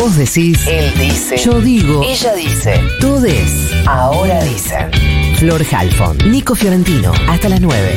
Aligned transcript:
Vos 0.00 0.16
decís, 0.16 0.66
Él 0.66 0.90
dice. 0.98 1.36
yo 1.36 1.60
digo, 1.60 2.02
Ella 2.02 2.32
dice. 2.34 2.80
todes. 3.02 3.70
Ahora 3.86 4.42
dicen. 4.44 4.90
Flor 5.36 5.62
Halfon, 5.70 6.16
Nico 6.30 6.54
Fiorentino, 6.54 7.12
hasta 7.28 7.50
las 7.50 7.60
9. 7.60 7.94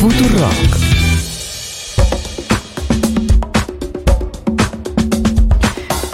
Futurock. 0.00 0.52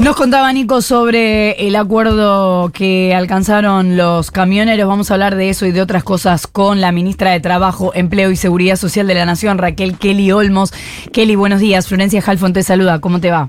Nos 0.00 0.16
contaba 0.16 0.52
Nico 0.52 0.82
sobre 0.82 1.66
el 1.66 1.76
acuerdo 1.76 2.70
que 2.74 3.14
alcanzaron 3.14 3.96
los 3.96 4.30
camioneros. 4.30 4.86
Vamos 4.86 5.10
a 5.10 5.14
hablar 5.14 5.34
de 5.34 5.48
eso 5.48 5.64
y 5.64 5.72
de 5.72 5.80
otras 5.80 6.04
cosas 6.04 6.46
con 6.46 6.82
la 6.82 6.92
ministra 6.92 7.30
de 7.30 7.40
Trabajo, 7.40 7.92
Empleo 7.94 8.30
y 8.30 8.36
Seguridad 8.36 8.76
Social 8.76 9.06
de 9.06 9.14
la 9.14 9.24
Nación, 9.24 9.56
Raquel 9.56 9.96
Kelly 9.96 10.30
Olmos. 10.30 10.74
Kelly, 11.10 11.36
buenos 11.36 11.60
días. 11.60 11.88
Florencia 11.88 12.22
Halfon 12.24 12.52
te 12.52 12.62
saluda. 12.62 13.00
¿Cómo 13.00 13.18
te 13.18 13.30
va? 13.30 13.48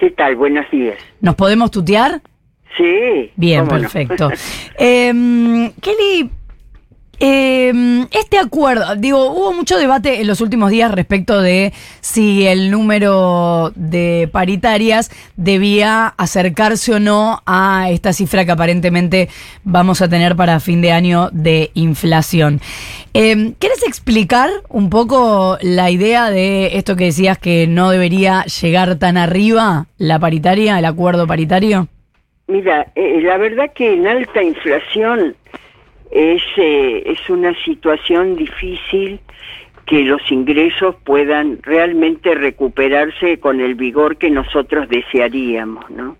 ¿Qué 0.00 0.10
tal? 0.10 0.34
Buenos 0.34 0.64
días. 0.70 0.96
¿Nos 1.20 1.34
podemos 1.34 1.70
tutear? 1.70 2.22
Sí. 2.74 3.30
Bien, 3.36 3.64
no. 3.64 3.68
perfecto. 3.68 4.30
Em, 4.78 5.70
Kelly, 5.72 6.30
em, 7.20 8.08
este 8.10 8.38
acuerdo, 8.38 8.96
digo, 8.96 9.30
hubo 9.30 9.52
mucho 9.52 9.78
debate 9.78 10.20
en 10.20 10.26
los 10.26 10.40
últimos 10.40 10.70
días 10.70 10.90
respecto 10.90 11.40
de 11.40 11.72
si 12.00 12.46
el 12.46 12.70
número 12.70 13.72
de 13.76 14.28
paritarias 14.32 15.10
debía 15.36 16.08
acercarse 16.16 16.94
o 16.94 17.00
no 17.00 17.42
a 17.46 17.90
esta 17.90 18.12
cifra 18.12 18.44
que 18.44 18.52
aparentemente 18.52 19.28
vamos 19.62 20.02
a 20.02 20.08
tener 20.08 20.34
para 20.34 20.60
fin 20.60 20.80
de 20.80 20.92
año 20.92 21.28
de 21.32 21.70
inflación. 21.74 22.60
Em, 23.12 23.54
¿Quieres 23.58 23.86
explicar 23.86 24.50
un 24.68 24.88
poco 24.88 25.58
la 25.62 25.90
idea 25.90 26.30
de 26.30 26.76
esto 26.76 26.96
que 26.96 27.04
decías 27.04 27.38
que 27.38 27.66
no 27.66 27.90
debería 27.90 28.44
llegar 28.44 28.98
tan 28.98 29.16
arriba 29.16 29.86
la 29.98 30.18
paritaria, 30.18 30.78
el 30.78 30.84
acuerdo 30.84 31.26
paritario? 31.26 31.88
Mira, 32.46 32.86
eh, 32.96 33.20
la 33.22 33.36
verdad 33.36 33.70
que 33.72 33.94
en 33.94 34.08
alta 34.08 34.42
inflación 34.42 35.36
es, 36.10 36.42
eh, 36.56 37.02
es 37.06 37.30
una 37.30 37.54
situación 37.64 38.36
difícil 38.36 39.20
que 39.86 40.04
los 40.04 40.20
ingresos 40.30 40.94
puedan 41.04 41.58
realmente 41.62 42.34
recuperarse 42.34 43.38
con 43.40 43.60
el 43.60 43.74
vigor 43.74 44.16
que 44.16 44.30
nosotros 44.30 44.88
desearíamos, 44.88 45.90
¿no? 45.90 46.16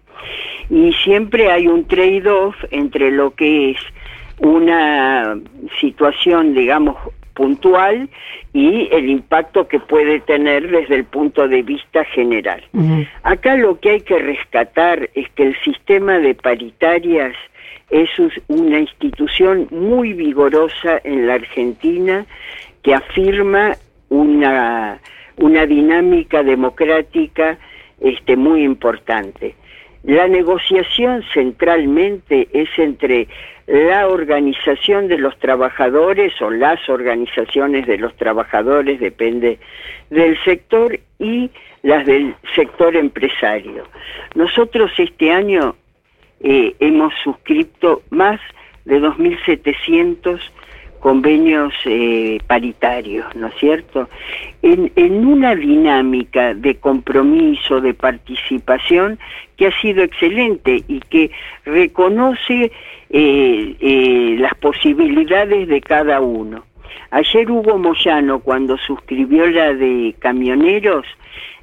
Y 0.69 0.93
siempre 0.93 1.51
hay 1.51 1.67
un 1.67 1.87
trade-off 1.87 2.57
entre 2.71 3.11
lo 3.11 3.33
que 3.33 3.71
es 3.71 3.79
una 4.39 5.39
situación, 5.81 6.55
digamos, 6.55 6.97
puntual 7.35 8.09
y 8.53 8.89
el 8.93 9.09
impacto 9.09 9.69
que 9.69 9.79
puede 9.79 10.21
tener 10.21 10.71
desde 10.71 10.97
el 10.97 11.05
punto 11.05 11.49
de 11.49 11.63
vista 11.63 12.05
general. 12.05 12.63
Acá 13.23 13.57
lo 13.57 13.79
que 13.81 13.91
hay 13.91 14.01
que 14.01 14.19
rescatar 14.19 15.09
es 15.15 15.29
que 15.31 15.45
el 15.45 15.57
sistema 15.63 16.19
de 16.19 16.35
paritarias 16.35 17.35
es 17.91 18.09
una 18.49 18.79
institución 18.79 19.67
muy 19.71 20.13
vigorosa 20.13 21.01
en 21.05 21.27
la 21.27 21.35
Argentina 21.35 22.25
que 22.83 22.95
afirma 22.95 23.73
una, 24.09 24.99
una 25.37 25.67
dinámica 25.67 26.43
democrática 26.43 27.59
este, 28.01 28.37
muy 28.37 28.63
importante. 28.63 29.55
La 30.05 30.29
negociación 30.29 31.23
centralmente 31.35 32.49
es 32.53 32.69
entre 32.79 33.29
la 33.67 34.09
organización 34.09 35.09
de 35.09 35.19
los 35.19 35.39
trabajadores 35.39 36.33
o 36.41 36.51
las 36.51 36.89
organizaciones 36.89 37.87
de 37.87 37.99
los 37.99 38.17
trabajadores, 38.17 38.99
depende 38.99 39.59
del 40.09 40.43
sector, 40.43 40.99
y 41.19 41.51
las 41.83 42.07
del 42.07 42.35
sector 42.55 42.97
empresario. 42.97 43.85
Nosotros 44.35 44.91
este 44.99 45.31
año 45.31 45.77
eh, 46.41 46.75
hemos 46.81 47.13
suscrito 47.23 48.03
más 48.11 48.41
de 48.85 49.01
2.700 49.01 50.41
convenios 51.01 51.73
eh, 51.87 52.39
paritarios, 52.47 53.27
¿no 53.35 53.49
es 53.49 53.55
cierto? 53.55 54.09
En, 54.63 55.27
una 55.27 55.55
dinámica 55.55 56.55
de 56.55 56.77
compromiso, 56.77 57.81
de 57.81 57.95
participación, 57.95 59.19
que 59.57 59.69
ha 59.69 59.81
sido 59.81 60.03
excelente 60.03 60.83
y 60.87 61.01
que 61.01 61.31
reconoce 61.65 62.71
eh, 63.09 64.37
las 64.39 64.55
posibilidades 64.57 65.69
de 65.69 65.81
cada 65.81 66.21
uno. 66.21 66.65
Ayer 67.11 67.51
Hugo 67.51 67.79
Moyano, 67.79 68.41
cuando 68.41 68.77
suscribió 68.79 69.47
la 69.47 69.75
de 69.75 70.15
camioneros, 70.19 71.07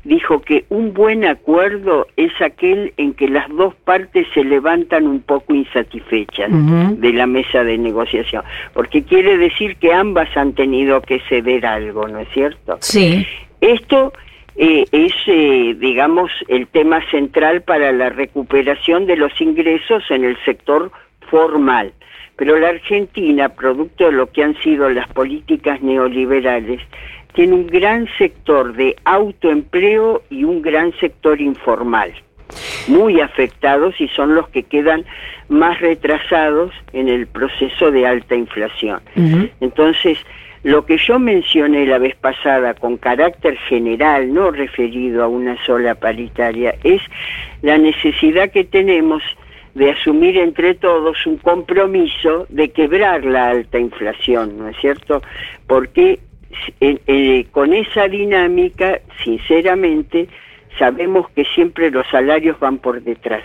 dijo 0.04 0.42
que 0.42 0.66
un 0.70 0.94
buen 0.94 1.26
acuerdo 1.26 2.08
es 2.16 2.32
aquel 2.42 2.94
en 2.98 3.14
que 3.14 3.28
las 3.28 3.50
dos 3.50 3.76
partes 3.76 4.26
se 4.34 4.44
levantan 4.44 5.06
un 5.06 5.20
poco 5.20 5.54
insatisfechas 5.54 6.50
de 6.52 7.14
la 7.14 7.28
mesa 7.28 7.64
de 7.64 7.78
negociación, 7.78 8.44
porque 8.74 9.04
quiere 9.04 9.38
decir 9.38 9.76
que 9.76 9.94
ambas 9.94 10.36
han 10.38 10.54
tenido 10.54 11.02
que 11.02 11.20
ceder 11.28 11.66
algo, 11.66 12.08
¿no 12.08 12.20
es 12.20 12.30
cierto? 12.34 12.78
Sí. 12.80 13.26
Esto 13.60 14.14
eh, 14.56 14.86
es, 14.92 15.14
eh, 15.28 15.76
digamos, 15.78 16.32
el 16.48 16.68
tema 16.68 17.00
central 17.12 17.62
para 17.62 17.92
la 17.92 18.10
recuperación 18.10 19.06
de 19.06 19.18
los 19.18 19.40
ingresos 19.42 20.04
en 20.10 20.24
el 20.24 20.38
sector 20.46 20.92
formal. 21.30 21.92
Pero 22.38 22.58
la 22.58 22.70
Argentina, 22.70 23.50
producto 23.50 24.06
de 24.06 24.12
lo 24.14 24.32
que 24.32 24.44
han 24.44 24.56
sido 24.62 24.90
las 24.90 25.08
políticas 25.10 25.82
neoliberales, 25.82 26.82
tiene 27.34 27.54
un 27.54 27.68
gran 27.68 28.08
sector 28.18 28.74
de 28.74 28.96
autoempleo 29.06 30.24
y 30.30 30.44
un 30.44 30.62
gran 30.62 30.92
sector 31.00 31.42
informal, 31.42 32.14
muy 32.88 33.22
afectados 33.22 34.00
y 34.00 34.08
son 34.10 34.36
los 34.36 34.48
que 34.50 34.64
quedan 34.64 35.04
más 35.50 35.80
retrasados 35.82 36.72
en 36.94 37.10
el 37.10 37.28
proceso 37.28 37.92
de 37.92 38.08
alta 38.08 38.36
inflación. 38.36 39.02
Entonces, 39.60 40.18
lo 40.64 40.86
que 40.86 40.98
yo 40.98 41.20
mencioné 41.20 41.86
la 41.86 41.98
vez 41.98 42.16
pasada 42.16 42.74
con 42.74 42.98
carácter 42.98 43.58
general, 43.70 44.34
no 44.34 44.52
referido 44.52 45.24
a 45.24 45.28
una 45.28 45.64
sola 45.66 45.96
paritaria, 45.96 46.76
es 46.84 47.02
la 47.62 47.78
necesidad 47.78 48.52
que 48.52 48.64
tenemos 48.64 49.24
de 49.78 49.92
asumir 49.92 50.38
entre 50.38 50.74
todos 50.76 51.26
un 51.26 51.38
compromiso 51.38 52.48
de 52.50 52.70
quebrar 52.70 53.24
la 53.24 53.50
alta 53.50 53.78
inflación, 53.78 54.58
¿no 54.58 54.70
es 54.70 54.78
cierto? 54.78 55.22
Porque 55.68 56.20
eh, 56.82 57.00
eh, 57.06 57.46
con 57.52 57.74
esa 57.74 58.08
dinámica, 58.08 59.00
sinceramente, 59.24 60.28
sabemos 60.80 61.30
que 61.36 61.44
siempre 61.54 61.92
los 61.92 62.08
salarios 62.10 62.60
van 62.60 62.80
por 62.80 63.02
detrás. 63.04 63.44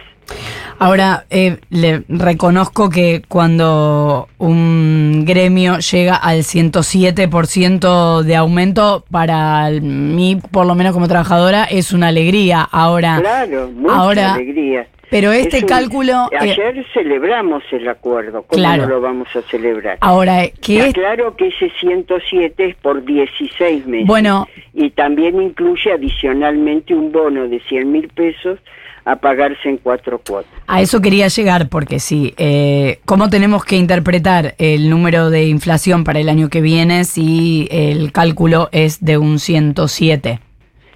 Ahora, 0.78 1.26
eh, 1.28 1.59
le 1.69 2.03
reconozco 2.09 2.88
que 2.88 3.22
cuando 3.28 4.28
un 4.38 5.25
gremio 5.26 5.78
llega 5.78 6.16
al 6.16 6.38
107% 6.38 8.22
de 8.22 8.37
aumento, 8.37 9.04
para 9.10 9.69
mí, 9.70 10.41
por 10.50 10.66
lo 10.66 10.75
menos 10.75 10.94
como 10.94 11.09
trabajadora, 11.09 11.64
es 11.64 11.93
una 11.93 12.09
alegría. 12.09 12.62
Ahora, 12.62 13.19
Claro, 13.20 13.70
mucha 13.70 13.94
ahora, 13.94 14.34
alegría. 14.34 14.87
Pero 15.12 15.31
este 15.31 15.59
Es 15.59 15.62
un- 15.62 15.69
cálculo... 15.69 16.28
eh, 16.33 16.37
Ayer 16.41 16.84
celebramos 16.93 17.62
el 17.71 17.87
acuerdo, 17.89 18.43
¿cómo 18.43 18.59
Claro. 18.61 18.83
no 18.83 18.89
lo 18.89 19.00
vamos 19.00 19.28
a 19.37 19.43
celebrar? 19.43 19.99
ahora, 20.00 20.43
eh, 20.43 20.53
Está 20.61 20.87
es- 20.89 20.95
claro 20.95 21.37
que 21.37 21.47
ese 21.47 21.71
107 21.78 22.65
es 22.71 22.75
por 22.77 23.05
16 23.05 23.87
meses. 23.87 24.06
Bueno. 24.09 24.49
Y 24.75 24.91
también 24.91 25.41
incluye 25.41 25.93
adicionalmente 25.93 26.95
un 26.95 27.12
bono 27.12 27.47
de 27.47 27.61
100 27.69 27.93
mil 27.93 28.09
pesos 28.09 28.59
a 29.05 29.17
pagarse 29.17 29.69
en 29.69 29.78
cuatro 29.78 30.21
cuotas. 30.27 30.50
A 30.69 30.81
eso 30.81 31.00
quería 31.00 31.27
llegar, 31.29 31.69
porque 31.69 31.99
sí, 31.99 32.34
eh, 32.39 33.00
¿cómo 33.05 33.29
tenemos 33.31 33.65
que 33.65 33.77
interpretar 33.77 34.55
el 34.59 34.89
número 34.89 35.29
de 35.29 35.47
inflación 35.47 36.05
para 36.05 36.21
el 36.21 36.29
año 36.29 36.49
que 36.49 36.61
viene 36.61 37.05
si 37.05 37.67
el 37.71 38.12
cálculo 38.12 38.69
es 38.73 39.05
de 39.05 39.19
un 39.19 39.39
107? 39.41 40.39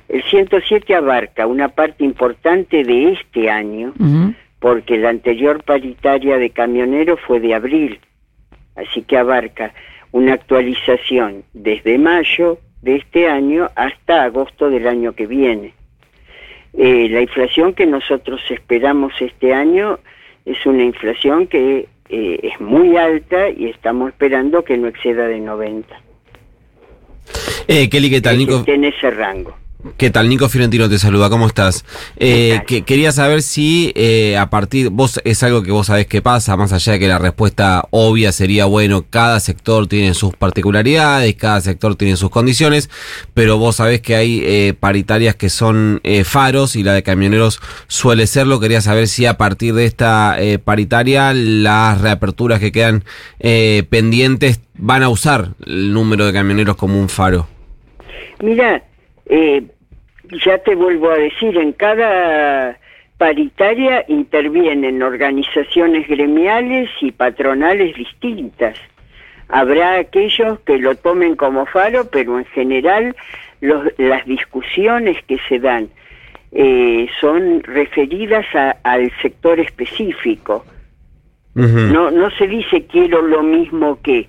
El 0.09 0.23
107 0.23 0.95
abarca 0.95 1.47
una 1.47 1.69
parte 1.69 2.05
importante 2.05 2.85
de 2.85 3.13
este 3.13 3.51
año, 3.51 3.93
porque 4.61 4.99
la 4.99 5.11
anterior 5.11 5.63
paritaria 5.65 6.39
de 6.39 6.51
camioneros 6.51 7.21
fue 7.27 7.41
de 7.41 7.55
abril, 7.55 8.01
así 8.77 9.03
que 9.03 9.17
abarca 9.17 9.73
una 10.13 10.35
actualización 10.35 11.43
desde 11.53 11.99
mayo 11.99 12.59
de 12.83 12.97
este 12.97 13.29
año 13.29 13.69
hasta 13.75 14.23
agosto 14.23 14.71
del 14.71 14.87
año 14.87 15.13
que 15.13 15.27
viene. 15.27 15.75
Eh, 16.79 17.09
la 17.09 17.21
inflación 17.23 17.75
que 17.75 17.87
nosotros 17.87 18.41
esperamos 18.51 19.13
este 19.21 19.53
año 19.53 19.99
es 20.45 20.65
una 20.67 20.85
inflación 20.85 21.47
que 21.47 21.89
eh, 22.09 22.39
es 22.43 22.61
muy 22.61 22.97
alta 22.97 23.49
y 23.49 23.67
estamos 23.67 24.11
esperando 24.11 24.63
que 24.63 24.77
no 24.77 24.87
exceda 24.87 25.27
de 25.27 25.41
90. 25.41 26.01
Eh, 27.67 27.89
Kelly, 27.89 28.11
¿qué 28.11 28.21
tal? 28.21 28.35
que 28.35 28.39
Nico, 28.39 28.57
esté 28.59 28.75
en 28.75 28.85
ese 28.85 29.11
rango. 29.11 29.57
¿Qué 29.97 30.11
tal? 30.11 30.29
Nico 30.29 30.49
Fiorentino 30.49 30.89
te 30.89 30.99
saluda, 30.99 31.31
¿cómo 31.31 31.47
estás? 31.47 31.85
Eh, 32.17 32.61
que, 32.67 32.83
quería 32.83 33.13
saber 33.13 33.43
si 33.43 33.93
eh, 33.95 34.37
a 34.37 34.51
partir, 34.51 34.91
vos 34.91 35.21
es 35.25 35.43
algo 35.43 35.63
que 35.63 35.71
vos 35.71 35.87
sabés 35.87 36.07
que 36.07 36.23
pasa, 36.23 36.57
más 36.57 36.73
allá 36.73 36.95
de 36.95 36.99
que 36.99 37.09
la 37.09 37.19
respuesta 37.19 37.87
obvia 37.91 38.33
sería, 38.33 38.65
bueno, 38.67 39.05
cada 39.09 39.41
sector 39.41 39.87
tiene 39.87 40.15
sus 40.15 40.35
particularidades, 40.35 41.35
cada 41.37 41.61
sector 41.61 41.97
tiene 41.97 42.17
sus 42.17 42.31
condiciones, 42.31 42.91
pero 43.35 43.59
vos 43.59 43.77
sabés 43.77 44.01
que 44.01 44.17
hay 44.17 44.43
eh, 44.45 44.75
paritarias 44.79 45.35
que 45.35 45.49
son 45.49 46.01
faros 46.25 46.77
y 46.77 46.83
la 46.83 46.93
de 46.93 47.03
camioneros 47.03 47.61
suele 47.87 48.27
serlo. 48.27 48.61
Quería 48.61 48.81
saber 48.81 49.09
si 49.09 49.27
a 49.27 49.37
partir 49.37 49.75
de 49.75 49.85
esta 49.85 50.37
paritaria 50.65 51.33
las 51.35 52.01
reaperturas 52.01 52.61
que 52.61 52.73
quedan 52.73 53.05
pendientes 53.91 54.61
van 54.75 55.03
a 55.03 55.09
usar 55.09 55.55
el 55.65 55.93
número 55.93 56.27
de 56.27 56.33
camioneros 56.33 56.77
como 56.77 57.01
un 57.01 57.09
faro. 57.09 57.49
Mira, 58.41 58.83
eh, 59.27 59.65
ya 60.45 60.59
te 60.59 60.75
vuelvo 60.75 61.11
a 61.11 61.17
decir, 61.19 61.57
en 61.57 61.73
cada 61.73 62.79
paritaria 63.19 64.05
intervienen 64.09 65.03
organizaciones 65.03 66.07
gremiales 66.09 66.91
y 67.01 67.13
patronales 67.13 67.97
distintas. 67.97 68.77
Habrá 69.49 69.95
aquellos 69.99 70.59
que 70.61 70.79
lo 70.79 70.95
tomen 70.97 71.37
como 71.37 71.67
faro, 71.67 72.09
pero 72.11 72.39
en 72.39 72.45
general 72.47 73.15
los- 73.61 73.89
las 73.99 74.25
discusiones 74.27 75.17
que 75.25 75.39
se 75.49 75.59
dan 75.59 75.89
eh, 76.53 77.09
son 77.21 77.63
referidas 77.65 78.47
a- 78.55 78.77
al 78.85 79.11
sector 79.21 79.61
específico. 79.61 80.65
No, 81.93 82.11
no 82.11 82.31
se 82.31 82.47
dice 82.47 82.87
quiero 82.87 83.23
lo 83.23 83.43
mismo 83.43 83.99
que. 84.03 84.29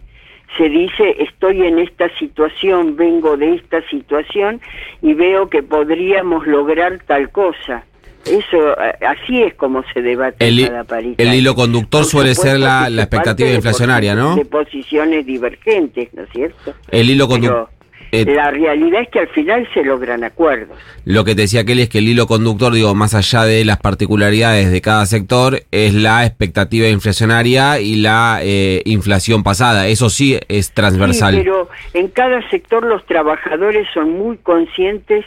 Se 0.55 0.69
dice 0.69 1.15
estoy 1.19 1.63
en 1.63 1.77
esta 1.79 2.09
situación, 2.17 2.95
vengo 2.95 3.35
de 3.38 3.55
esta 3.55 3.81
situación 3.89 4.61
y 5.01 5.13
veo 5.13 5.49
que 5.49 5.61
podríamos 5.63 6.47
lograr 6.47 6.99
tal 7.05 7.29
cosa. 7.31 7.83
Eso, 8.25 8.75
así 9.07 9.41
es 9.44 9.53
como 9.53 9.83
se 9.94 10.01
debate 10.01 10.45
El 10.47 10.67
cada 10.67 10.83
paritaria. 10.83 11.31
el 11.31 11.38
hilo 11.39 11.55
conductor 11.55 12.01
Por 12.01 12.09
suele 12.09 12.35
supuesto 12.35 12.51
ser 12.57 12.59
la- 12.59 12.89
la 12.89 13.03
expectativa 13.03 13.49
de 13.49 13.55
inflacionaria, 13.55 14.15
¿no? 14.15 14.35
De 14.35 14.44
posiciones 14.45 15.25
divergentes, 15.25 16.13
¿no 16.13 16.23
es 16.23 16.29
cierto? 16.31 16.73
El 16.91 17.09
hilo 17.09 17.27
conductor. 17.27 17.69
Eh, 18.12 18.25
la 18.25 18.51
realidad 18.51 19.01
es 19.01 19.09
que 19.09 19.19
al 19.19 19.27
final 19.30 19.68
se 19.74 19.83
logran 19.83 20.24
acuerdos. 20.24 20.77
Lo 21.06 21.24
que 21.24 21.36
te 21.36 21.42
decía 21.42 21.65
Kelly 21.65 21.83
es 21.83 21.89
que 21.89 22.00
el 22.00 22.07
hilo 22.07 22.27
conductor, 22.27 22.74
digo, 22.74 22.94
más 22.95 23.13
allá 23.13 23.44
de 23.44 23.65
las 23.65 23.77
particularidades 23.77 24.71
de 24.71 24.81
cada 24.81 25.06
sector, 25.06 25.62
es 25.71 25.94
la 25.94 26.25
expectativa 26.25 26.88
inflacionaria 26.88 27.80
y 27.80 27.95
la 27.95 28.39
eh, 28.42 28.81
inflación 28.86 29.44
pasada. 29.44 29.88
Eso 29.88 30.09
sí 30.09 30.39
es 30.48 30.71
transversal. 30.74 31.36
Sí, 31.36 31.42
pero 31.44 31.69
en 31.94 32.07
cada 32.09 32.48
sector 32.50 32.86
los 32.86 33.06
trabajadores 33.06 33.88
son 33.94 34.12
muy 34.12 34.38
conscientes 34.38 35.25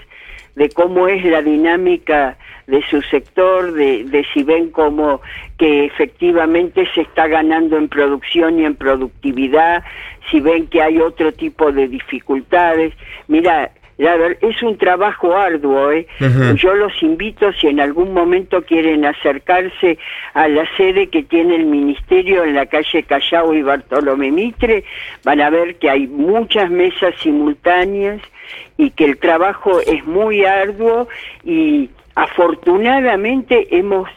de 0.57 0.69
cómo 0.71 1.09
es 1.09 1.25
la 1.25 1.43
dinámica 1.43 2.37
de 2.67 2.83
su 2.89 3.03
sector, 3.03 3.73
de, 3.73 4.05
de 4.05 4.25
si 4.33 4.43
ven 4.43 4.71
como 4.71 5.21
que 5.59 5.87
efectivamente 5.87 6.89
se 6.95 7.03
está 7.03 7.27
ganando 7.27 7.77
en 7.77 7.89
producción 7.89 8.61
y 8.61 8.65
en 8.65 8.75
productividad, 8.75 9.83
si 10.31 10.41
ven 10.41 10.67
que 10.69 10.83
hay 10.83 10.99
otro 10.99 11.33
tipo 11.33 11.73
de 11.73 11.89
dificultades. 11.89 12.95
Mira, 13.29 13.73
la 14.01 14.17
ver- 14.17 14.39
es 14.41 14.63
un 14.63 14.79
trabajo 14.79 15.37
arduo, 15.37 15.93
¿eh? 15.93 16.07
Yo 16.57 16.75
los 16.75 16.93
invito, 17.03 17.53
si 17.53 17.67
en 17.69 17.81
algún 17.81 18.13
momento 18.15 18.63
quieren 18.63 19.05
acercarse 19.05 19.99
a 20.35 20.49
la 20.49 20.65
sede 20.77 21.09
que 21.09 21.23
tiene 21.23 21.57
el 21.57 21.67
Ministerio 21.67 22.45
en 22.45 22.55
la 22.55 22.65
calle 22.67 23.03
Callao 23.03 23.53
y 23.55 23.63
Bartolomé 23.63 24.31
Mitre, 24.31 24.85
van 25.23 25.41
a 25.43 25.51
ver 25.51 25.77
que 25.77 25.91
hay 25.91 26.07
muchas 26.07 26.71
mesas 26.71 27.15
simultáneas 27.21 28.21
y 28.79 28.91
que 28.91 29.05
el 29.05 29.19
trabajo 29.19 29.81
es 29.81 30.05
muy 30.07 30.45
arduo 30.47 31.07
y 31.45 31.91
afortunadamente 32.15 33.69
hemos 33.77 34.09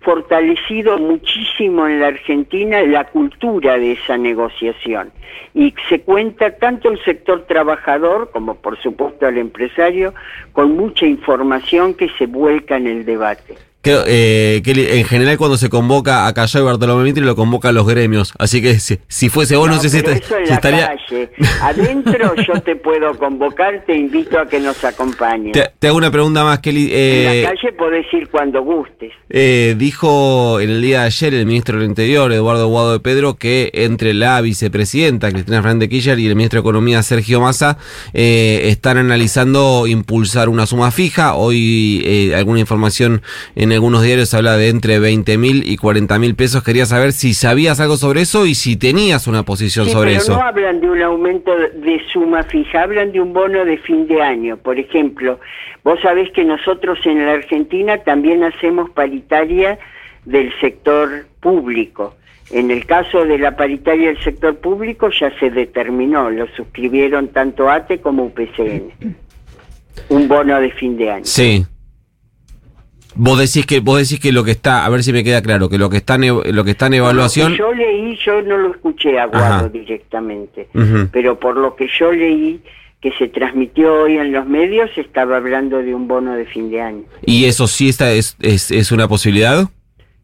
fortalecido 0.00 0.98
muchísimo 0.98 1.86
en 1.86 2.00
la 2.00 2.08
Argentina 2.08 2.82
la 2.82 3.04
cultura 3.04 3.78
de 3.78 3.92
esa 3.92 4.16
negociación 4.16 5.12
y 5.54 5.74
se 5.88 6.00
cuenta 6.00 6.56
tanto 6.56 6.90
el 6.90 7.02
sector 7.04 7.46
trabajador 7.46 8.30
como 8.32 8.54
por 8.54 8.80
supuesto 8.80 9.28
el 9.28 9.38
empresario 9.38 10.14
con 10.52 10.76
mucha 10.76 11.06
información 11.06 11.94
que 11.94 12.08
se 12.18 12.26
vuelca 12.26 12.76
en 12.76 12.86
el 12.86 13.04
debate. 13.04 13.69
Que, 13.82 13.98
eh, 14.06 14.60
Kelly, 14.62 14.86
en 14.90 15.04
general 15.06 15.38
cuando 15.38 15.56
se 15.56 15.70
convoca 15.70 16.26
a 16.26 16.34
Callao 16.34 16.62
y 16.62 16.66
Bartolomé 16.66 17.02
Mitre 17.04 17.24
lo 17.24 17.34
convoca 17.34 17.70
a 17.70 17.72
los 17.72 17.86
gremios. 17.86 18.34
Así 18.38 18.60
que 18.60 18.78
si, 18.78 18.98
si 19.08 19.30
fuese 19.30 19.56
vos, 19.56 19.70
no, 19.70 19.80
sé 19.80 19.88
si, 19.88 20.02
te- 20.02 20.12
eso 20.12 20.36
en 20.36 20.44
si 20.44 20.50
la 20.50 20.54
estaría... 20.56 20.86
calle. 20.88 21.30
Adentro 21.62 22.34
yo 22.36 22.60
te 22.60 22.76
puedo 22.76 23.16
convocar, 23.16 23.82
te 23.86 23.96
invito 23.96 24.38
a 24.38 24.46
que 24.46 24.60
nos 24.60 24.84
acompañes. 24.84 25.52
Te, 25.52 25.70
te 25.78 25.88
hago 25.88 25.96
una 25.96 26.10
pregunta 26.10 26.44
más, 26.44 26.58
Kelly. 26.58 26.84
en 26.84 26.90
Eh, 26.92 27.42
la 27.42 27.48
calle 27.54 27.72
podés 27.72 28.06
ir 28.12 28.28
cuando 28.28 28.62
gustes. 28.62 29.12
Eh, 29.30 29.74
dijo 29.78 30.60
en 30.60 30.68
el 30.70 30.82
día 30.82 31.00
de 31.00 31.06
ayer 31.06 31.32
el 31.34 31.46
ministro 31.46 31.78
del 31.78 31.88
Interior, 31.88 32.30
Eduardo 32.32 32.68
Guado 32.68 32.92
de 32.92 33.00
Pedro, 33.00 33.36
que 33.36 33.70
entre 33.72 34.12
la 34.12 34.40
vicepresidenta 34.42 35.30
Cristina 35.30 35.62
Fernández 35.62 35.88
Kirchner 35.88 36.18
y 36.18 36.26
el 36.26 36.36
ministro 36.36 36.58
de 36.58 36.68
Economía 36.68 37.02
Sergio 37.02 37.40
Massa 37.40 37.78
eh, 38.12 38.62
están 38.64 38.98
analizando 38.98 39.86
impulsar 39.86 40.48
una 40.50 40.66
suma 40.66 40.90
fija. 40.90 41.34
Hoy 41.34 42.02
eh, 42.04 42.34
alguna 42.34 42.60
información 42.60 43.22
en 43.54 43.69
algunos 43.74 44.02
diarios 44.02 44.32
habla 44.34 44.56
de 44.56 44.68
entre 44.68 44.98
20 44.98 45.36
mil 45.38 45.62
y 45.70 45.76
40 45.76 46.18
mil 46.18 46.34
pesos. 46.34 46.62
Quería 46.62 46.86
saber 46.86 47.12
si 47.12 47.34
sabías 47.34 47.80
algo 47.80 47.96
sobre 47.96 48.22
eso 48.22 48.46
y 48.46 48.54
si 48.54 48.76
tenías 48.76 49.26
una 49.26 49.42
posición 49.44 49.86
Sí, 49.86 49.92
sobre 49.92 50.10
pero 50.12 50.22
eso. 50.22 50.32
no 50.34 50.42
hablan 50.42 50.80
de 50.80 50.90
un 50.90 51.02
aumento 51.02 51.52
de 51.56 52.00
suma 52.12 52.42
fija, 52.44 52.82
hablan 52.82 53.12
de 53.12 53.20
un 53.20 53.32
bono 53.32 53.64
de 53.64 53.78
fin 53.78 54.06
de 54.06 54.22
año. 54.22 54.56
Por 54.56 54.78
ejemplo, 54.78 55.40
vos 55.84 55.98
sabés 56.02 56.30
que 56.32 56.44
nosotros 56.44 56.98
en 57.04 57.24
la 57.26 57.32
Argentina 57.32 57.98
también 57.98 58.44
hacemos 58.44 58.90
paritaria 58.90 59.78
del 60.24 60.52
sector 60.60 61.26
público. 61.40 62.14
En 62.50 62.70
el 62.70 62.84
caso 62.84 63.24
de 63.24 63.38
la 63.38 63.56
paritaria 63.56 64.08
del 64.08 64.22
sector 64.24 64.56
público 64.56 65.08
ya 65.10 65.30
se 65.38 65.50
determinó, 65.50 66.30
lo 66.30 66.46
suscribieron 66.56 67.28
tanto 67.28 67.70
ATE 67.70 68.00
como 68.00 68.24
UPCN. 68.24 69.16
Un 70.08 70.28
bono 70.28 70.60
de 70.60 70.70
fin 70.72 70.96
de 70.96 71.10
año. 71.10 71.24
Sí. 71.24 71.64
Vos 73.16 73.38
decís 73.38 73.66
que 73.66 73.80
vos 73.80 73.98
decís 73.98 74.20
que 74.20 74.30
lo 74.32 74.44
que 74.44 74.52
está, 74.52 74.84
a 74.84 74.88
ver 74.88 75.02
si 75.02 75.12
me 75.12 75.24
queda 75.24 75.42
claro, 75.42 75.68
que 75.68 75.78
lo 75.78 75.90
que 75.90 75.96
está 75.96 76.14
en, 76.14 76.26
lo 76.54 76.64
que 76.64 76.70
está 76.70 76.86
en 76.86 76.94
evaluación 76.94 77.54
Yo 77.54 77.72
leí, 77.72 78.16
yo 78.24 78.40
no 78.42 78.56
lo 78.56 78.70
escuché 78.70 79.18
a. 79.18 79.26
Guado 79.26 79.68
directamente, 79.68 80.68
pero 81.12 81.38
por 81.38 81.56
lo 81.56 81.74
que 81.76 81.88
yo 81.98 82.12
leí 82.12 82.60
que 83.00 83.10
se 83.12 83.28
transmitió 83.28 84.02
hoy 84.02 84.18
en 84.18 84.30
los 84.32 84.46
medios, 84.46 84.90
estaba 84.96 85.38
hablando 85.38 85.78
de 85.78 85.94
un 85.94 86.06
bono 86.06 86.34
de 86.34 86.44
fin 86.44 86.70
de 86.70 86.82
año. 86.82 87.04
y 87.24 87.46
eso 87.46 87.66
sí 87.66 87.88
está 87.88 88.12
es, 88.12 88.36
es, 88.40 88.70
es 88.70 88.92
una 88.92 89.08
posibilidad. 89.08 89.68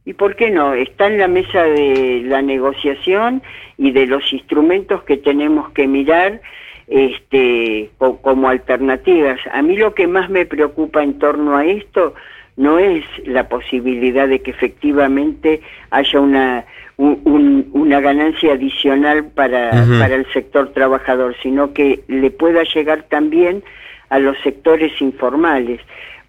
¿Y 0.04 0.12
por 0.12 0.36
qué 0.36 0.50
no? 0.50 0.72
Está 0.74 1.06
en 1.08 1.18
la 1.18 1.26
mesa 1.26 1.62
de 1.64 2.22
la 2.24 2.40
negociación 2.42 3.42
y 3.78 3.90
de 3.90 4.06
los 4.06 4.30
instrumentos 4.32 5.02
que 5.02 5.16
tenemos 5.16 5.70
que 5.70 5.88
mirar 5.88 6.40
este, 6.86 7.90
co- 7.98 8.18
como 8.22 8.48
alternativas. 8.48 9.40
A 9.52 9.62
mí 9.62 9.76
lo 9.76 9.94
que 9.94 10.06
más 10.06 10.30
me 10.30 10.46
preocupa 10.46 11.02
en 11.02 11.18
torno 11.18 11.56
a 11.56 11.64
esto 11.66 12.14
no 12.56 12.78
es 12.78 13.04
la 13.26 13.48
posibilidad 13.48 14.26
de 14.28 14.40
que 14.40 14.50
efectivamente 14.50 15.60
haya 15.90 16.20
una, 16.20 16.64
un- 16.96 17.20
un- 17.24 17.68
una 17.72 18.00
ganancia 18.00 18.52
adicional 18.54 19.26
para, 19.26 19.70
para 20.00 20.14
el 20.14 20.26
sector 20.32 20.72
trabajador, 20.72 21.34
sino 21.42 21.72
que 21.74 22.00
le 22.08 22.30
pueda 22.30 22.62
llegar 22.62 23.02
también 23.10 23.62
a 24.08 24.18
los 24.18 24.38
sectores 24.42 24.92
informales, 25.02 25.80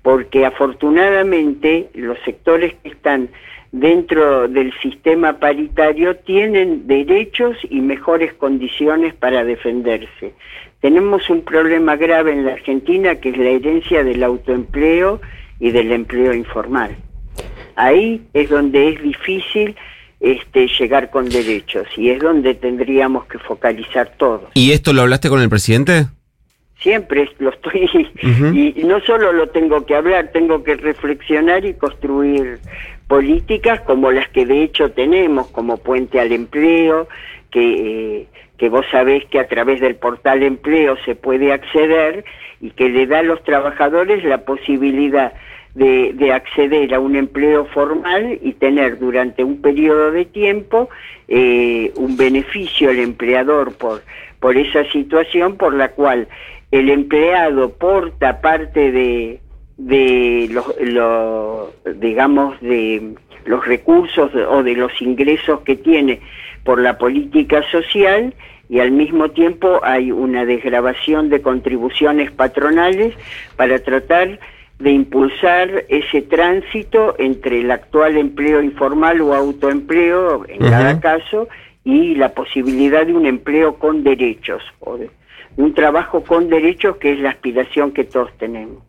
porque 0.01 0.45
afortunadamente 0.45 1.89
los 1.93 2.17
sectores 2.25 2.73
que 2.83 2.89
están 2.89 3.29
dentro 3.71 4.47
del 4.47 4.73
sistema 4.81 5.33
paritario 5.39 6.15
tienen 6.15 6.87
derechos 6.87 7.57
y 7.69 7.81
mejores 7.81 8.33
condiciones 8.33 9.13
para 9.13 9.43
defenderse. 9.43 10.33
Tenemos 10.81 11.29
un 11.29 11.41
problema 11.41 11.95
grave 11.95 12.31
en 12.31 12.45
la 12.45 12.53
Argentina 12.53 13.15
que 13.15 13.29
es 13.29 13.37
la 13.37 13.49
herencia 13.49 14.03
del 14.03 14.23
autoempleo 14.23 15.21
y 15.59 15.71
del 15.71 15.91
empleo 15.91 16.33
informal. 16.33 16.95
Ahí 17.75 18.21
es 18.33 18.49
donde 18.49 18.89
es 18.89 19.01
difícil 19.01 19.75
este, 20.19 20.67
llegar 20.79 21.11
con 21.11 21.29
derechos 21.29 21.87
y 21.95 22.09
es 22.09 22.19
donde 22.19 22.55
tendríamos 22.55 23.25
que 23.25 23.37
focalizar 23.37 24.13
todo. 24.17 24.49
¿Y 24.53 24.71
esto 24.71 24.93
lo 24.93 25.03
hablaste 25.03 25.29
con 25.29 25.41
el 25.41 25.49
presidente? 25.49 26.07
Siempre 26.81 27.29
lo 27.39 27.49
estoy 27.49 27.89
y 28.77 28.83
no 28.83 28.99
solo 29.01 29.31
lo 29.31 29.47
tengo 29.47 29.85
que 29.85 29.95
hablar, 29.95 30.31
tengo 30.31 30.63
que 30.63 30.75
reflexionar 30.75 31.65
y 31.65 31.73
construir 31.73 32.59
políticas 33.07 33.81
como 33.81 34.11
las 34.11 34.27
que 34.29 34.45
de 34.45 34.63
hecho 34.63 34.91
tenemos, 34.91 35.47
como 35.47 35.77
Puente 35.77 36.19
al 36.19 36.31
Empleo, 36.31 37.07
que, 37.51 38.19
eh, 38.19 38.27
que 38.57 38.69
vos 38.69 38.85
sabés 38.91 39.25
que 39.25 39.39
a 39.39 39.47
través 39.47 39.79
del 39.79 39.95
portal 39.95 40.43
empleo 40.43 40.97
se 41.05 41.15
puede 41.15 41.51
acceder 41.51 42.25
y 42.61 42.71
que 42.71 42.89
le 42.89 43.05
da 43.05 43.19
a 43.19 43.23
los 43.23 43.43
trabajadores 43.43 44.23
la 44.23 44.39
posibilidad 44.39 45.33
de, 45.75 46.13
de 46.13 46.33
acceder 46.33 46.93
a 46.93 46.99
un 46.99 47.15
empleo 47.15 47.65
formal 47.65 48.39
y 48.41 48.53
tener 48.53 48.97
durante 48.97 49.43
un 49.43 49.61
periodo 49.61 50.11
de 50.11 50.25
tiempo 50.25 50.89
eh, 51.27 51.91
un 51.95 52.17
beneficio 52.17 52.89
al 52.89 52.99
empleador 52.99 53.75
por, 53.75 54.01
por 54.39 54.57
esa 54.57 54.83
situación 54.91 55.55
por 55.55 55.75
la 55.75 55.89
cual 55.89 56.27
el 56.71 56.89
empleado 56.89 57.73
porta 57.73 58.41
parte 58.41 58.91
de, 58.91 59.39
de 59.77 60.47
los, 60.51 60.65
lo- 60.81 61.71
digamos, 61.95 62.59
de 62.61 63.13
los 63.45 63.65
recursos 63.65 64.31
o 64.35 64.63
de 64.63 64.75
los 64.75 64.91
ingresos 65.01 65.61
que 65.61 65.75
tiene 65.75 66.19
por 66.63 66.81
la 66.81 66.97
política 66.97 67.63
social 67.71 68.33
y 68.69 68.79
al 68.79 68.91
mismo 68.91 69.29
tiempo 69.29 69.79
hay 69.83 70.11
una 70.11 70.45
desgrabación 70.45 71.29
de 71.29 71.41
contribuciones 71.41 72.31
patronales 72.31 73.13
para 73.55 73.79
tratar 73.79 74.39
de 74.79 74.91
impulsar 74.91 75.85
ese 75.87 76.21
tránsito 76.23 77.15
entre 77.17 77.61
el 77.61 77.71
actual 77.71 78.17
empleo 78.17 78.61
informal 78.61 79.21
o 79.21 79.33
autoempleo, 79.33 80.45
en 80.47 80.59
cada 80.59 80.99
caso, 80.99 81.47
y 81.83 82.15
la 82.15 82.33
posibilidad 82.33 83.05
de 83.05 83.13
un 83.13 83.25
empleo 83.25 83.75
con 83.79 84.03
derechos, 84.03 84.61
o 84.81 84.97
de 84.97 85.09
un 85.55 85.73
trabajo 85.73 86.21
con 86.23 86.49
derechos 86.49 86.97
que 86.97 87.13
es 87.13 87.19
la 87.19 87.29
aspiración 87.29 87.91
que 87.91 88.03
todos 88.03 88.29
tenemos. 88.37 88.83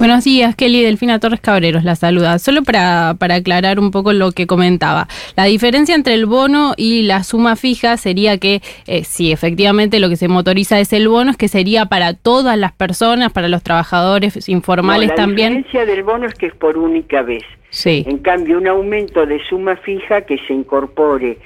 Buenos 0.00 0.24
días, 0.24 0.56
Kelly 0.56 0.82
Delfina 0.82 1.18
Torres 1.18 1.42
Cabreros, 1.42 1.84
la 1.84 1.94
saluda. 1.94 2.38
Solo 2.38 2.62
para, 2.62 3.16
para 3.18 3.34
aclarar 3.34 3.78
un 3.78 3.90
poco 3.90 4.14
lo 4.14 4.32
que 4.32 4.46
comentaba. 4.46 5.08
La 5.36 5.44
diferencia 5.44 5.94
entre 5.94 6.14
el 6.14 6.24
bono 6.24 6.72
y 6.78 7.02
la 7.02 7.22
suma 7.22 7.54
fija 7.54 7.98
sería 7.98 8.38
que, 8.38 8.62
eh, 8.86 9.04
si 9.04 9.30
efectivamente 9.30 10.00
lo 10.00 10.08
que 10.08 10.16
se 10.16 10.26
motoriza 10.26 10.80
es 10.80 10.94
el 10.94 11.06
bono, 11.08 11.32
es 11.32 11.36
que 11.36 11.48
sería 11.48 11.84
para 11.84 12.14
todas 12.14 12.56
las 12.56 12.72
personas, 12.72 13.30
para 13.30 13.48
los 13.48 13.62
trabajadores 13.62 14.48
informales 14.48 15.08
No, 15.10 15.16
la 15.16 15.16
también. 15.16 15.56
diferencia 15.58 15.84
del 15.84 16.02
bono 16.02 16.26
es 16.28 16.32
que 16.34 16.46
es 16.46 16.54
por 16.54 16.78
única 16.78 17.20
vez. 17.20 17.44
Sí. 17.68 18.02
En 18.08 18.18
cambio, 18.20 18.56
un 18.56 18.68
aumento 18.68 19.26
de 19.26 19.38
suma 19.50 19.76
fija 19.76 20.22
que 20.22 20.38
se 20.46 20.54
incorpore 20.54 21.36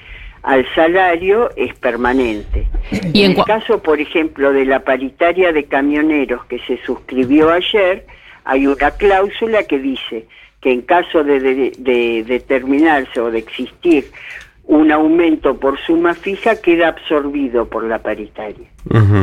al 0.43 0.65
salario 0.73 1.49
es 1.57 1.73
permanente. 1.73 2.69
Y 3.13 3.23
en 3.23 3.31
en 3.31 3.37
el 3.39 3.43
caso, 3.43 3.83
por 3.83 3.99
ejemplo, 3.99 4.53
de 4.53 4.63
la 4.63 4.79
paritaria 4.79 5.51
de 5.51 5.65
camioneros 5.65 6.45
que 6.45 6.59
se 6.59 6.79
suscribió 6.85 7.51
ayer, 7.51 8.05
hay 8.45 8.67
una 8.67 8.91
cláusula 8.91 9.63
que 9.63 9.79
dice 9.79 10.25
que 10.61 10.71
en 10.71 10.81
caso 10.81 11.23
de, 11.23 11.39
de- 11.39 11.73
de 11.77 12.23
determinarse 12.25 13.19
o 13.19 13.29
de 13.31 13.39
existir 13.39 14.05
un 14.67 14.91
aumento 14.91 15.59
por 15.59 15.79
suma 15.79 16.15
fija, 16.15 16.59
queda 16.59 16.87
absorbido 16.87 17.67
por 17.69 17.83
la 17.83 17.99
paritaria. 17.99 18.65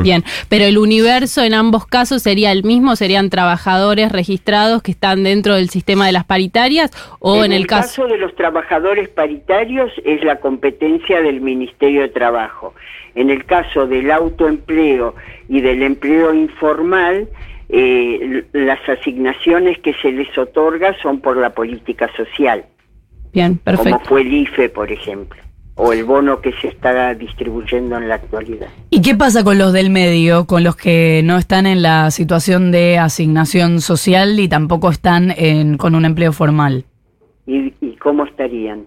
Bien, 0.02 0.22
pero 0.48 0.64
el 0.66 0.78
universo 0.78 1.42
en 1.42 1.54
ambos 1.54 1.84
casos 1.84 2.22
sería 2.22 2.52
el 2.52 2.62
mismo, 2.62 2.94
serían 2.94 3.28
trabajadores 3.28 4.12
registrados 4.12 4.82
que 4.82 4.92
están 4.92 5.24
dentro 5.24 5.56
del 5.56 5.68
sistema 5.68 6.06
de 6.06 6.12
las 6.12 6.24
paritarias 6.24 6.92
o 7.18 7.44
en, 7.44 7.50
el 7.52 7.66
caso... 7.66 8.06
de 8.06 8.18
los 8.18 8.34
trabajadores 8.36 9.08
paritarios 9.08 9.90
es 10.04 10.22
la 10.22 10.38
competencia 10.38 11.20
del 11.20 11.40
Ministerio 11.40 12.02
de 12.02 12.08
Trabajo. 12.10 12.74
En 13.16 13.28
el 13.28 13.44
caso 13.44 13.88
del 13.88 14.12
autoempleo 14.12 15.16
y 15.48 15.60
del 15.60 15.82
empleo 15.82 16.32
informal, 16.34 17.28
eh, 17.72 18.44
las 18.52 18.78
asignaciones 18.88 19.78
que 19.80 19.94
se 19.94 20.12
les 20.12 20.36
otorga 20.38 20.94
son 21.02 21.20
por 21.20 21.36
la 21.36 21.50
política 21.50 22.08
social, 22.16 22.64
Bien, 23.32 23.54
como 23.64 23.76
perfecto. 23.76 24.00
fue 24.04 24.20
el 24.20 24.32
IFE, 24.32 24.68
por 24.68 24.92
ejemplo, 24.92 25.40
o 25.74 25.92
el 25.94 26.04
bono 26.04 26.40
que 26.42 26.52
se 26.60 26.68
está 26.68 27.14
distribuyendo 27.14 27.96
en 27.96 28.08
la 28.08 28.16
actualidad. 28.16 28.68
¿Y 28.90 29.00
qué 29.00 29.14
pasa 29.14 29.42
con 29.42 29.56
los 29.56 29.72
del 29.72 29.88
medio, 29.88 30.46
con 30.46 30.62
los 30.64 30.76
que 30.76 31.22
no 31.24 31.38
están 31.38 31.64
en 31.66 31.80
la 31.80 32.10
situación 32.10 32.70
de 32.72 32.98
asignación 32.98 33.80
social 33.80 34.38
y 34.38 34.48
tampoco 34.48 34.90
están 34.90 35.32
en, 35.34 35.78
con 35.78 35.94
un 35.94 36.04
empleo 36.04 36.32
formal? 36.32 36.84
¿Y, 37.46 37.72
y 37.80 37.96
cómo 37.96 38.24
estarían? 38.26 38.84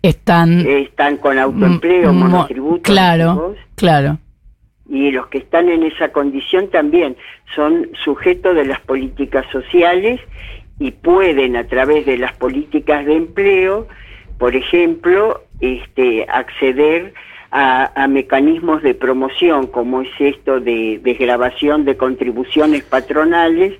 Están... 0.00 0.60
¿Están 0.64 1.16
con 1.16 1.40
autoempleo, 1.40 2.12
mo- 2.12 2.28
monotributo? 2.28 2.82
Claro, 2.82 3.56
claro. 3.74 4.18
Y 4.88 5.10
los 5.10 5.26
que 5.28 5.38
están 5.38 5.68
en 5.68 5.82
esa 5.82 6.12
condición 6.12 6.68
también 6.68 7.16
son 7.54 7.88
sujetos 8.04 8.54
de 8.54 8.64
las 8.64 8.80
políticas 8.80 9.46
sociales 9.52 10.20
y 10.78 10.92
pueden 10.92 11.56
a 11.56 11.66
través 11.66 12.06
de 12.06 12.18
las 12.18 12.32
políticas 12.34 13.04
de 13.04 13.14
empleo, 13.14 13.86
por 14.38 14.54
ejemplo, 14.54 15.42
este, 15.60 16.24
acceder 16.28 17.12
a, 17.50 18.06
mecanismos 18.08 18.82
de 18.82 18.94
promoción 18.94 19.66
como 19.66 20.02
es 20.02 20.10
esto 20.18 20.60
de 20.60 21.00
desgrabación 21.02 21.84
de 21.84 21.96
contribuciones 21.96 22.82
patronales 22.84 23.74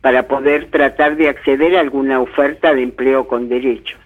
para 0.00 0.26
poder 0.26 0.70
tratar 0.70 1.16
de 1.16 1.28
acceder 1.28 1.76
a 1.76 1.80
alguna 1.80 2.20
oferta 2.20 2.74
de 2.74 2.82
empleo 2.82 3.28
con 3.28 3.48
derechos. 3.48 3.98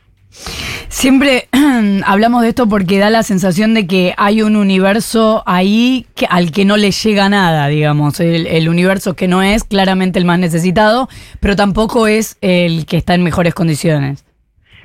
Siempre 1.00 1.46
hablamos 2.06 2.40
de 2.40 2.48
esto 2.48 2.70
porque 2.70 2.98
da 2.98 3.10
la 3.10 3.22
sensación 3.22 3.74
de 3.74 3.86
que 3.86 4.14
hay 4.16 4.40
un 4.40 4.56
universo 4.56 5.42
ahí 5.44 6.06
que, 6.14 6.24
al 6.24 6.52
que 6.52 6.64
no 6.64 6.78
le 6.78 6.90
llega 6.90 7.28
nada, 7.28 7.68
digamos. 7.68 8.18
El, 8.18 8.46
el 8.46 8.66
universo 8.70 9.14
que 9.14 9.28
no 9.28 9.42
es 9.42 9.64
claramente 9.64 10.18
el 10.18 10.24
más 10.24 10.38
necesitado, 10.38 11.10
pero 11.38 11.54
tampoco 11.54 12.06
es 12.06 12.38
el 12.40 12.86
que 12.86 12.96
está 12.96 13.12
en 13.14 13.24
mejores 13.24 13.52
condiciones. 13.52 14.24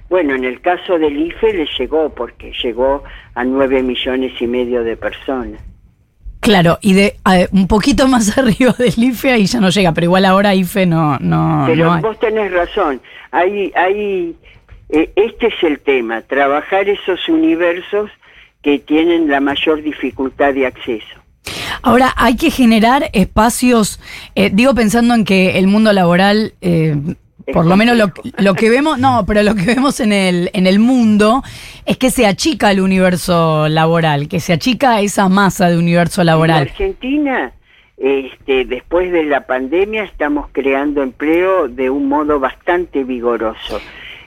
Bueno, 0.10 0.36
en 0.36 0.44
el 0.44 0.60
caso 0.60 1.00
del 1.00 1.18
IFE 1.18 1.54
le 1.54 1.68
llegó 1.80 2.10
porque 2.14 2.52
llegó 2.62 3.06
a 3.34 3.46
nueve 3.46 3.82
millones 3.82 4.34
y 4.42 4.48
medio 4.48 4.84
de 4.84 4.98
personas. 4.98 5.62
Claro, 6.42 6.78
y 6.82 6.92
de 6.92 7.16
a- 7.24 7.48
un 7.54 7.68
poquito 7.68 8.10
más 8.10 8.38
arriba 8.38 8.76
del 8.78 9.02
IFE 9.02 9.32
ahí 9.32 9.46
ya 9.46 9.62
no 9.62 9.70
llega, 9.70 9.94
pero 9.94 10.04
igual 10.08 10.26
ahora 10.26 10.54
IFE 10.56 10.88
no, 10.88 11.18
no, 11.20 11.64
Pero 11.68 11.96
no 11.96 12.02
vos 12.02 12.20
tenés 12.20 12.52
razón. 12.52 13.00
Hay, 13.32 13.72
hay, 13.78 14.36
eh, 14.92 15.12
este 15.16 15.48
es 15.48 15.64
el 15.64 15.80
tema, 15.80 16.22
trabajar 16.22 16.90
esos 16.90 17.28
universos 17.30 18.10
que 18.62 18.80
tienen 18.80 19.30
la 19.30 19.40
mayor 19.40 19.82
dificultad 19.82 20.54
de 20.54 20.68
acceso. 20.68 21.22
Ahora, 21.82 22.14
hay 22.16 22.36
que 22.36 22.52
generar 22.52 23.10
espacios, 23.14 24.00
eh, 24.36 24.52
digo 24.54 24.76
pensando 24.76 25.16
en 25.16 25.26
que 25.26 25.58
el 25.58 25.68
mundo 25.68 25.94
laboral, 25.94 26.54
eh, 26.62 26.96
por 27.52 27.66
lo 27.66 27.76
menos 27.76 27.98
lo, 27.98 28.12
lo 28.38 28.54
que 28.54 28.70
vemos, 28.70 29.00
no, 29.00 29.26
pero 29.26 29.42
lo 29.42 29.56
que 29.56 29.64
vemos 29.66 30.00
en 30.00 30.14
el, 30.14 30.50
en 30.54 30.68
el 30.68 30.80
mundo 30.80 31.42
es 31.86 31.98
que 31.98 32.12
se 32.12 32.28
achica 32.28 32.70
el 32.72 32.82
universo 32.82 33.68
laboral, 33.68 34.28
que 34.28 34.40
se 34.40 34.54
achica 34.54 35.02
esa 35.02 35.28
masa 35.30 35.70
de 35.70 35.78
universo 35.78 36.22
En 36.22 36.28
laboral. 36.28 36.62
Argentina, 36.64 37.52
este, 37.98 38.66
después 38.66 39.12
de 39.12 39.24
la 39.24 39.48
pandemia, 39.48 40.04
estamos 40.04 40.48
creando 40.52 41.02
empleo 41.02 41.68
de 41.68 41.90
un 41.90 42.08
modo 42.08 42.40
bastante 42.40 43.04
vigoroso. 43.04 43.82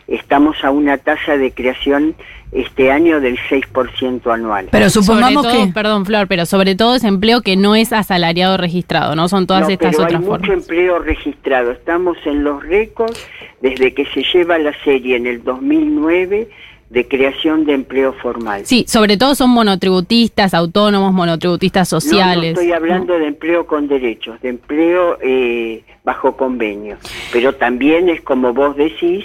Estamos 0.07 0.63
a 0.65 0.71
una 0.71 0.99
tasa 0.99 1.37
de 1.37 1.51
creación 1.53 2.15
este 2.53 2.93
año 2.93 3.21
del 3.21 3.37
6% 3.39 4.33
anual. 4.33 4.69
Pero 4.71 4.89
supongamos 4.91 5.43
todo, 5.45 5.67
que... 5.67 5.73
Perdón, 5.73 6.07
Flor, 6.07 6.29
pero 6.29 6.47
sobre 6.47 6.77
todo 6.77 6.95
ese 6.95 7.09
empleo 7.09 7.41
que 7.41 7.57
no 7.57 7.75
es 7.75 7.93
asalariado 7.93 8.57
registrado, 8.57 9.17
¿no? 9.17 9.29
Son 9.29 9.47
todas 9.47 9.63
No, 9.65 9.71
estas 9.71 9.93
pero 9.97 10.05
otras 10.05 10.21
hay 10.21 10.27
formas. 10.27 10.41
mucho 10.49 10.53
empleo 10.53 10.99
registrado. 11.01 11.73
Estamos 11.73 12.17
en 12.27 12.45
los 12.45 12.63
récords 12.63 13.27
desde 13.61 13.93
que 13.95 14.05
se 14.07 14.23
lleva 14.33 14.59
la 14.59 14.73
serie 14.85 15.17
en 15.17 15.27
el 15.27 15.43
2009 15.43 16.49
de 16.91 17.09
creación 17.09 17.65
de 17.65 17.73
empleo 17.73 18.13
formal. 18.13 18.63
Sí, 18.67 18.85
sobre 18.87 19.17
todo 19.17 19.35
son 19.35 19.51
monotributistas, 19.51 20.55
autónomos, 20.55 21.13
monotributistas 21.13 21.91
No, 21.93 21.97
no, 21.97 22.01
sociales. 22.03 22.51
estoy 22.53 22.71
hablando 22.73 23.19
de 23.19 23.27
empleo 23.29 23.67
con 23.67 23.89
derechos, 23.89 24.41
de 24.43 24.51
empleo 24.51 25.19
eh, 25.23 25.83
bajo 26.05 26.37
convenio. 26.37 26.99
Pero 27.33 27.55
también 27.55 28.09
es 28.11 28.21
como 28.21 28.53
vos 28.53 28.77
decís 28.77 29.25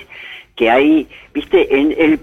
que 0.59 0.69
hay, 0.69 1.07
viste, 1.33 1.73
en 1.73 1.95
el 1.97 2.19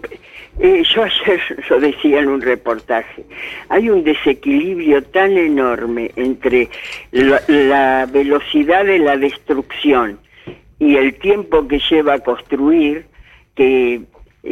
eh, 0.60 0.82
yo 0.94 1.04
ayer 1.04 1.40
lo 1.70 1.80
decía 1.80 2.20
en 2.20 2.28
un 2.28 2.42
reportaje, 2.42 3.24
hay 3.70 3.88
un 3.88 4.04
desequilibrio 4.04 5.02
tan 5.04 5.32
enorme 5.38 6.10
entre 6.16 6.68
la, 7.12 7.40
la 7.48 8.06
velocidad 8.12 8.84
de 8.84 8.98
la 8.98 9.16
destrucción 9.16 10.18
y 10.78 10.96
el 10.96 11.14
tiempo 11.14 11.66
que 11.66 11.80
lleva 11.90 12.14
a 12.14 12.18
construir 12.18 13.06
que 13.54 14.02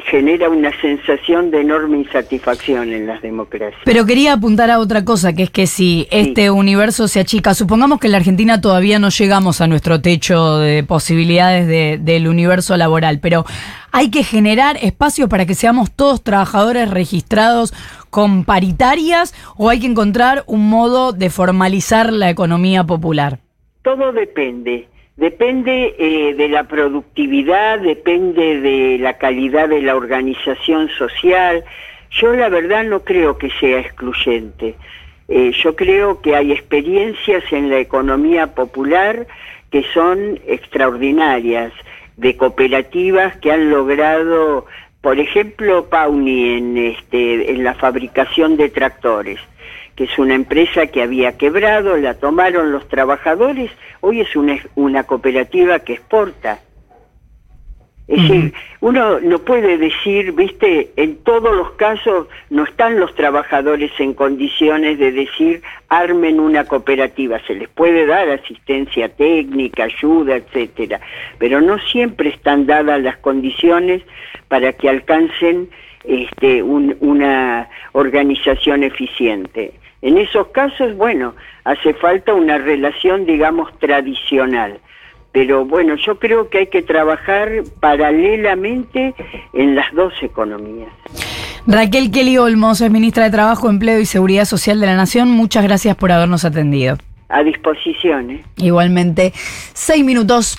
genera 0.07 0.49
una 0.49 0.71
sensación 0.81 1.51
de 1.51 1.61
enorme 1.61 1.99
insatisfacción 1.99 2.93
en 2.93 3.07
las 3.07 3.23
democracias. 3.23 3.81
Pero 3.85 4.05
quería 4.07 4.33
apuntar 4.33 4.71
a 4.71 4.79
otra 4.79 5.05
cosa, 5.05 5.33
que 5.33 5.45
es 5.45 5.51
que 5.51 5.67
si 5.67 6.07
este 6.11 6.51
universo 6.51 7.07
se 7.09 7.21
achica, 7.21 7.55
supongamos 7.55 8.01
que 8.01 8.09
en 8.09 8.13
la 8.13 8.19
Argentina 8.19 8.61
todavía 8.61 8.99
no 8.99 9.11
llegamos 9.11 9.61
a 9.61 9.67
nuestro 9.67 10.01
techo 10.01 10.59
de 10.59 10.83
posibilidades 10.85 11.67
de- 11.67 11.99
del 12.01 12.27
universo 12.29 12.77
laboral, 12.77 13.21
pero 13.21 13.45
hay 13.93 14.11
que 14.11 14.25
generar 14.25 14.77
espacios 14.83 15.29
para 15.29 15.47
que 15.47 15.55
seamos 15.55 15.91
todos 15.93 16.23
trabajadores 16.23 16.91
registrados 16.91 17.73
con 18.11 18.45
paritarias 18.45 19.35
o 19.57 19.71
hay 19.71 19.81
que 19.81 19.87
encontrar 19.87 20.45
un 20.47 20.69
modo 20.69 21.13
de 21.13 21.31
formalizar 21.31 22.13
la 22.13 22.31
economía 22.31 22.85
popular. 22.85 23.39
Todo 23.83 24.13
depende. 24.13 24.89
Depende 25.17 25.95
eh, 25.97 26.35
de 26.35 26.49
la 26.49 26.65
productividad, 26.65 27.79
depende 27.79 28.61
de 28.61 28.99
la 28.99 29.17
calidad 29.17 29.69
de 29.69 29.81
la 29.81 29.95
organización 29.95 30.89
social. 30.99 31.65
Yo 32.11 32.35
la 32.35 32.49
verdad 32.49 32.85
no 32.85 33.05
creo 33.05 33.39
que 33.39 33.51
sea 33.61 33.79
excluyente. 33.79 34.75
Eh, 35.29 35.53
yo 35.63 35.77
creo 35.77 36.21
que 36.21 36.35
hay 36.35 36.51
experiencias 36.51 37.45
en 37.53 37.71
la 37.71 37.79
economía 37.79 38.55
popular 38.55 39.27
que 39.71 39.85
son 39.95 40.41
extraordinarias, 40.47 41.73
de 42.17 42.37
cooperativas 42.37 43.37
que 43.39 43.51
han 43.51 43.71
logrado, 43.71 44.67
por 45.01 45.19
ejemplo, 45.19 45.89
Pauni 45.89 46.51
en, 46.57 46.77
este, 46.77 47.51
en 47.51 47.65
la 47.65 47.75
fabricación 47.75 48.57
de 48.57 48.69
tractores 48.69 49.41
que 49.97 50.05
es 50.05 50.19
una 50.19 50.35
empresa 50.35 50.87
que 50.89 51.03
había 51.03 51.37
quebrado, 51.37 51.97
la 51.97 52.15
tomaron 52.15 52.73
los 52.73 52.89
trabajadores, 52.89 53.71
hoy 54.01 54.21
es 54.21 54.35
una, 54.37 54.59
una 54.75 55.05
cooperativa 55.05 55.79
que 55.81 55.95
exporta. 55.95 56.59
Es 58.07 58.21
decir, 58.21 58.53
uno 58.81 59.19
no 59.21 59.39
puede 59.39 59.79
decir, 59.79 60.33
viste, 60.33 60.91
en 60.97 61.17
todos 61.25 61.57
los 61.57 61.71
casos 61.73 62.27
no 62.51 62.65
están 62.65 63.01
los 63.01 63.15
trabajadores 63.15 63.93
en 63.99 64.13
condiciones 64.13 64.99
de 64.99 65.11
decir 65.11 65.63
armen 65.89 66.39
una 66.39 66.65
cooperativa, 66.65 67.41
se 67.47 67.55
les 67.55 67.69
puede 67.71 68.05
dar 68.05 68.29
asistencia 68.29 69.09
técnica, 69.09 69.85
ayuda, 69.85 70.37
etcétera, 70.37 71.01
pero 71.39 71.63
no 71.63 71.79
siempre 71.79 72.29
están 72.29 72.67
dadas 72.67 73.01
las 73.01 73.17
condiciones 73.19 74.03
para 74.49 74.75
que 74.75 74.91
alcancen 74.91 75.71
este, 76.05 76.63
un- 76.63 76.97
una 77.01 77.69
organización 77.93 78.83
eficiente. 78.85 79.73
En 80.03 80.19
esos 80.19 80.49
casos, 80.49 80.95
bueno, 80.97 81.35
hace 81.65 81.95
falta 81.95 82.35
una 82.35 82.59
relación, 82.59 83.25
digamos, 83.27 83.71
tradicional. 83.79 84.79
Pero 85.33 85.65
bueno, 85.65 85.97
yo 85.97 86.19
creo 86.19 86.49
que 86.49 86.59
hay 86.59 86.67
que 86.69 86.83
trabajar 86.83 87.49
paralelamente 87.81 89.15
en 89.53 89.75
las 89.75 89.93
dos 89.95 90.13
economías. 90.23 90.91
Raquel 91.67 92.11
Kelly 92.11 92.37
Olmos 92.39 92.81
es 92.81 92.91
ministra 92.91 93.25
de 93.25 93.31
Trabajo, 93.31 93.71
Empleo 93.71 93.99
y 93.99 94.05
Seguridad 94.07 94.45
Social 94.45 94.79
de 94.81 94.87
la 94.87 94.97
Nación. 94.97 95.31
Muchas 95.31 95.65
gracias 95.65 95.97
por 95.97 96.13
habernos 96.13 96.45
atendido. 96.45 96.99
A 97.31 97.43
disposición. 97.43 98.31
¿eh? 98.31 98.45
Igualmente, 98.59 99.33
seis 99.73 100.05
minutos. 100.05 100.57